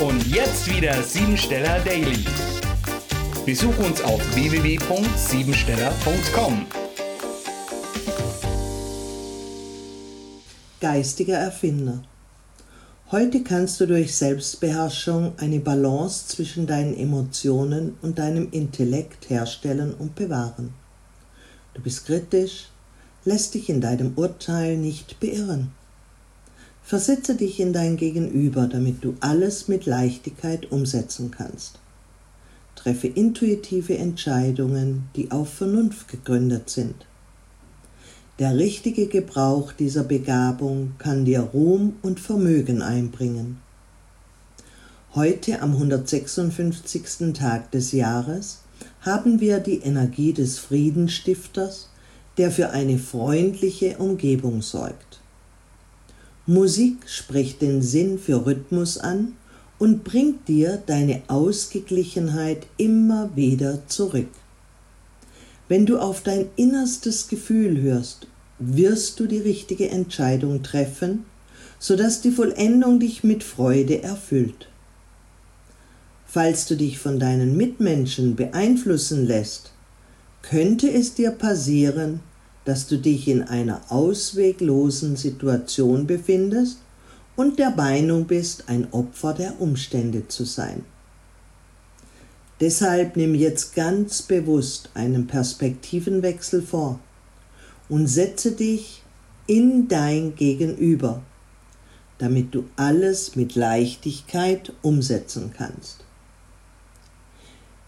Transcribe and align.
Und 0.00 0.26
jetzt 0.26 0.68
wieder 0.68 1.00
Siebensteller 1.04 1.78
Daily. 1.84 2.24
Besuch 3.46 3.78
uns 3.78 4.02
auf 4.02 4.20
www.siebensteller.com. 4.34 6.66
Geistiger 10.80 11.36
Erfinder. 11.36 12.02
Heute 13.12 13.44
kannst 13.44 13.80
du 13.80 13.86
durch 13.86 14.16
Selbstbeherrschung 14.16 15.34
eine 15.38 15.60
Balance 15.60 16.26
zwischen 16.26 16.66
deinen 16.66 16.98
Emotionen 16.98 17.96
und 18.02 18.18
deinem 18.18 18.50
Intellekt 18.50 19.30
herstellen 19.30 19.94
und 19.94 20.16
bewahren. 20.16 20.74
Du 21.72 21.80
bist 21.80 22.06
kritisch, 22.06 22.64
lässt 23.24 23.54
dich 23.54 23.68
in 23.68 23.80
deinem 23.80 24.14
Urteil 24.16 24.76
nicht 24.76 25.20
beirren. 25.20 25.70
Versetze 26.86 27.34
dich 27.34 27.60
in 27.60 27.72
dein 27.72 27.96
Gegenüber, 27.96 28.66
damit 28.66 29.02
du 29.02 29.14
alles 29.20 29.68
mit 29.68 29.86
Leichtigkeit 29.86 30.70
umsetzen 30.70 31.30
kannst. 31.30 31.78
Treffe 32.76 33.08
intuitive 33.08 33.96
Entscheidungen, 33.96 35.04
die 35.16 35.30
auf 35.30 35.48
Vernunft 35.48 36.08
gegründet 36.08 36.68
sind. 36.68 36.94
Der 38.38 38.58
richtige 38.58 39.06
Gebrauch 39.06 39.72
dieser 39.72 40.04
Begabung 40.04 40.92
kann 40.98 41.24
dir 41.24 41.40
Ruhm 41.40 41.94
und 42.02 42.20
Vermögen 42.20 42.82
einbringen. 42.82 43.60
Heute 45.14 45.62
am 45.62 45.72
156. 45.72 47.32
Tag 47.32 47.70
des 47.70 47.92
Jahres 47.92 48.58
haben 49.00 49.40
wir 49.40 49.60
die 49.60 49.78
Energie 49.78 50.34
des 50.34 50.58
Friedenstifters, 50.58 51.88
der 52.36 52.50
für 52.50 52.70
eine 52.70 52.98
freundliche 52.98 53.96
Umgebung 53.96 54.60
sorgt. 54.60 55.23
Musik 56.46 57.08
spricht 57.08 57.62
den 57.62 57.80
Sinn 57.80 58.18
für 58.18 58.44
Rhythmus 58.44 58.98
an 58.98 59.34
und 59.78 60.04
bringt 60.04 60.46
dir 60.46 60.82
deine 60.84 61.22
Ausgeglichenheit 61.28 62.66
immer 62.76 63.34
wieder 63.34 63.86
zurück. 63.86 64.28
Wenn 65.68 65.86
du 65.86 65.98
auf 65.98 66.22
dein 66.22 66.50
innerstes 66.56 67.28
Gefühl 67.28 67.80
hörst, 67.80 68.26
wirst 68.58 69.20
du 69.20 69.26
die 69.26 69.38
richtige 69.38 69.88
Entscheidung 69.88 70.62
treffen, 70.62 71.24
sodass 71.78 72.20
die 72.20 72.30
Vollendung 72.30 73.00
dich 73.00 73.24
mit 73.24 73.42
Freude 73.42 74.02
erfüllt. 74.02 74.68
Falls 76.26 76.66
du 76.66 76.76
dich 76.76 76.98
von 76.98 77.18
deinen 77.18 77.56
Mitmenschen 77.56 78.36
beeinflussen 78.36 79.26
lässt, 79.26 79.72
könnte 80.42 80.90
es 80.90 81.14
dir 81.14 81.30
passieren, 81.30 82.20
dass 82.64 82.86
du 82.86 82.96
dich 82.98 83.28
in 83.28 83.42
einer 83.42 83.82
ausweglosen 83.90 85.16
Situation 85.16 86.06
befindest 86.06 86.78
und 87.36 87.58
der 87.58 87.70
Meinung 87.70 88.26
bist, 88.26 88.68
ein 88.68 88.92
Opfer 88.92 89.34
der 89.34 89.60
Umstände 89.60 90.28
zu 90.28 90.44
sein. 90.44 90.84
Deshalb 92.60 93.16
nimm 93.16 93.34
jetzt 93.34 93.74
ganz 93.74 94.22
bewusst 94.22 94.90
einen 94.94 95.26
Perspektivenwechsel 95.26 96.62
vor 96.62 97.00
und 97.88 98.06
setze 98.06 98.52
dich 98.52 99.02
in 99.46 99.88
dein 99.88 100.36
Gegenüber, 100.36 101.22
damit 102.18 102.54
du 102.54 102.64
alles 102.76 103.36
mit 103.36 103.56
Leichtigkeit 103.56 104.72
umsetzen 104.82 105.52
kannst. 105.54 106.04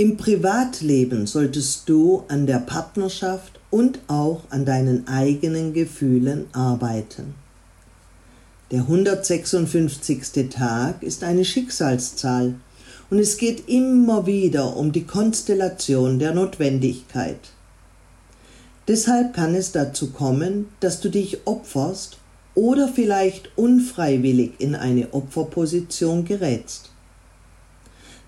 Im 0.00 0.16
Privatleben 0.16 1.26
solltest 1.26 1.88
du 1.88 2.22
an 2.28 2.46
der 2.46 2.60
Partnerschaft 2.60 3.58
und 3.68 3.98
auch 4.06 4.42
an 4.48 4.64
deinen 4.64 5.08
eigenen 5.08 5.72
Gefühlen 5.72 6.46
arbeiten. 6.52 7.34
Der 8.70 8.82
156. 8.82 10.50
Tag 10.50 11.02
ist 11.02 11.24
eine 11.24 11.44
Schicksalszahl 11.44 12.54
und 13.10 13.18
es 13.18 13.38
geht 13.38 13.68
immer 13.68 14.24
wieder 14.24 14.76
um 14.76 14.92
die 14.92 15.02
Konstellation 15.02 16.20
der 16.20 16.32
Notwendigkeit. 16.32 17.40
Deshalb 18.86 19.34
kann 19.34 19.56
es 19.56 19.72
dazu 19.72 20.12
kommen, 20.12 20.66
dass 20.78 21.00
du 21.00 21.08
dich 21.08 21.44
opferst 21.44 22.18
oder 22.54 22.86
vielleicht 22.86 23.50
unfreiwillig 23.58 24.52
in 24.58 24.76
eine 24.76 25.12
Opferposition 25.12 26.24
gerätst. 26.24 26.92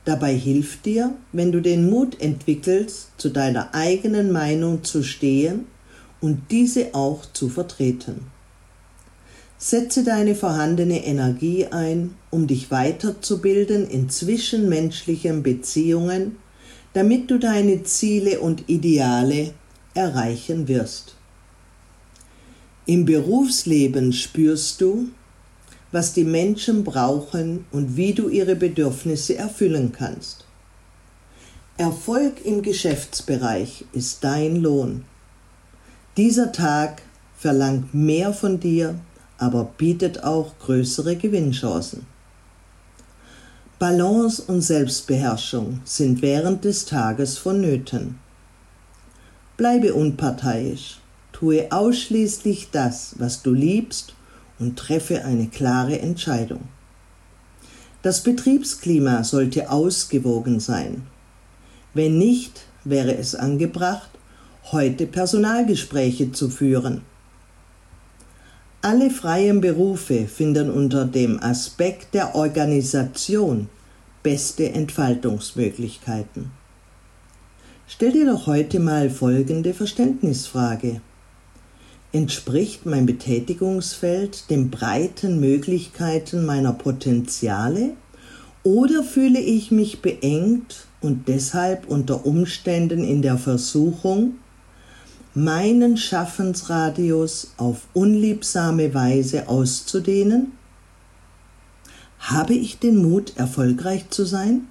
Dabei 0.05 0.34
hilft 0.34 0.87
dir, 0.87 1.15
wenn 1.33 1.53
du 1.53 1.61
den 1.61 1.91
Mut 1.91 2.21
entwickelst, 2.21 3.11
zu 3.19 3.28
deiner 3.28 3.75
eigenen 3.75 4.33
Meinung 4.33 4.83
zu 4.83 5.03
stehen 5.03 5.66
und 6.21 6.50
diese 6.50 6.94
auch 6.94 7.27
zu 7.33 7.49
vertreten. 7.49 8.27
Setze 9.59 10.05
deine 10.05 10.34
vorhandene 10.34 11.05
Energie 11.05 11.66
ein, 11.66 12.15
um 12.31 12.47
dich 12.47 12.71
weiterzubilden 12.71 13.87
in 13.88 14.09
zwischenmenschlichen 14.09 15.43
Beziehungen, 15.43 16.37
damit 16.94 17.31
du 17.31 17.38
deine 17.38 17.82
Ziele 17.82 18.41
und 18.41 18.69
Ideale 18.71 19.53
erreichen 19.93 20.67
wirst. 20.67 21.15
Im 22.87 23.05
Berufsleben 23.05 24.12
spürst 24.15 24.81
du, 24.81 25.09
was 25.93 26.12
die 26.12 26.25
Menschen 26.25 26.84
brauchen 26.84 27.65
und 27.73 27.97
wie 27.97 28.12
du 28.12 28.28
ihre 28.28 28.56
Bedürfnisse 28.56 29.37
erfüllen 29.37 29.93
kannst. 29.93 30.45
Erfolg 31.77 32.45
im 32.45 32.62
Geschäftsbereich 32.62 33.84
ist 33.93 34.23
dein 34.23 34.56
Lohn. 34.56 35.05
Dieser 36.17 36.53
Tag 36.53 37.03
verlangt 37.37 37.95
mehr 37.95 38.33
von 38.33 38.61
dir, 38.61 39.00
aber 39.39 39.65
bietet 39.79 40.23
auch 40.23 40.59
größere 40.59 41.17
Gewinnchancen. 41.17 42.06
Balance 43.79 44.43
und 44.47 44.61
Selbstbeherrschung 44.61 45.81
sind 45.84 46.21
während 46.21 46.67
des 46.67 46.84
Tages 46.84 47.39
vonnöten. 47.39 48.19
Bleibe 49.56 49.95
unparteiisch, 49.95 51.00
tue 51.33 51.73
ausschließlich 51.73 52.69
das, 52.71 53.15
was 53.19 53.43
du 53.43 53.55
liebst 53.55 54.15
und 54.60 54.78
treffe 54.78 55.25
eine 55.25 55.48
klare 55.48 55.98
Entscheidung. 55.98 56.69
Das 58.03 58.22
Betriebsklima 58.22 59.25
sollte 59.25 59.71
ausgewogen 59.71 60.60
sein. 60.60 61.03
Wenn 61.93 62.19
nicht, 62.19 62.62
wäre 62.84 63.16
es 63.16 63.34
angebracht, 63.34 64.10
heute 64.70 65.06
Personalgespräche 65.06 66.32
zu 66.32 66.49
führen. 66.49 67.03
Alle 68.82 69.10
freien 69.10 69.60
Berufe 69.60 70.26
finden 70.26 70.70
unter 70.70 71.04
dem 71.04 71.43
Aspekt 71.43 72.15
der 72.15 72.34
Organisation 72.34 73.69
beste 74.22 74.70
Entfaltungsmöglichkeiten. 74.70 76.50
Stell 77.87 78.12
dir 78.12 78.26
doch 78.26 78.47
heute 78.47 78.81
mal 78.81 79.10
folgende 79.10 79.75
Verständnisfrage. 79.75 81.00
Entspricht 82.12 82.87
mein 82.87 83.06
Betätigungsfeld 83.06 84.50
den 84.50 84.69
breiten 84.69 85.38
Möglichkeiten 85.38 86.44
meiner 86.44 86.72
Potenziale 86.72 87.93
oder 88.65 89.04
fühle 89.04 89.38
ich 89.38 89.71
mich 89.71 90.03
beengt 90.03 90.87
und 91.00 91.28
deshalb 91.28 91.87
unter 91.88 92.26
Umständen 92.26 93.04
in 93.04 93.22
der 93.22 93.38
Versuchung, 93.38 94.34
meinen 95.34 95.97
Schaffensradius 95.97 97.53
auf 97.56 97.87
unliebsame 97.94 98.93
Weise 98.93 99.49
auszudehnen? 99.49 100.50
Habe 102.19 102.54
ich 102.54 102.81
den 102.81 102.97
Mut, 102.97 103.37
erfolgreich 103.37 104.10
zu 104.10 104.25
sein? 104.25 104.66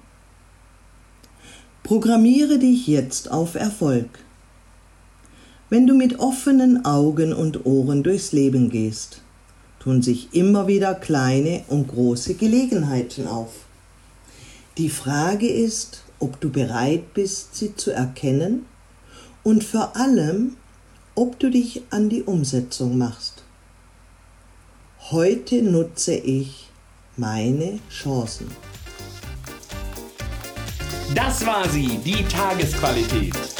Programmiere 1.82 2.58
dich 2.58 2.86
jetzt 2.86 3.30
auf 3.30 3.54
Erfolg 3.54 4.08
wenn 5.70 5.86
du 5.86 5.94
mit 5.94 6.18
offenen 6.18 6.84
Augen 6.84 7.32
und 7.32 7.64
Ohren 7.64 8.02
durchs 8.02 8.32
Leben 8.32 8.70
gehst, 8.70 9.22
tun 9.78 10.02
sich 10.02 10.34
immer 10.34 10.66
wieder 10.66 10.94
kleine 10.94 11.62
und 11.68 11.86
große 11.86 12.34
Gelegenheiten 12.34 13.28
auf. 13.28 13.52
Die 14.76 14.90
Frage 14.90 15.48
ist, 15.48 16.02
ob 16.18 16.40
du 16.40 16.50
bereit 16.50 17.14
bist, 17.14 17.54
sie 17.54 17.74
zu 17.76 17.92
erkennen 17.92 18.66
und 19.44 19.62
vor 19.64 19.96
allem, 19.96 20.56
ob 21.14 21.38
du 21.38 21.50
dich 21.50 21.82
an 21.90 22.08
die 22.08 22.22
Umsetzung 22.22 22.98
machst. 22.98 23.44
Heute 25.10 25.62
nutze 25.62 26.14
ich 26.14 26.68
meine 27.16 27.78
Chancen. 27.90 28.48
Das 31.14 31.44
war 31.46 31.68
sie, 31.68 31.98
die 32.04 32.24
Tagesqualität. 32.24 33.59